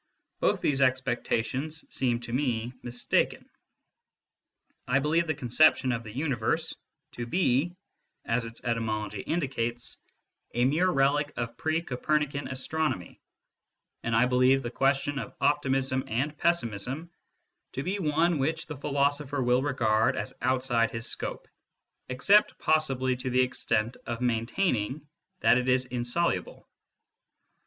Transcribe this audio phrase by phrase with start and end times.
[0.39, 3.47] Both these expecta tions seem to me mistaken.
[4.87, 6.73] I believe the conception of" the universe"
[7.17, 7.75] to be;
[8.25, 12.47] as its etymology indicates, a SCIENTIFIC METHOD IN PHILOSOPHY 99 mere relic of pre Copernican
[12.47, 13.19] astronomy:
[14.01, 17.11] and I believe the question of optimism and pessimism
[17.73, 21.47] to be one which the philosopher will regard as outside his scope,
[22.09, 25.07] except, possibly, to the extent of maintaining
[25.41, 26.67] that it is insoluble.